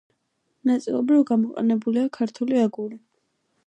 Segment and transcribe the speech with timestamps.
[0.69, 3.03] ნაწილობრივ გამოყენებულია ქართული აგური.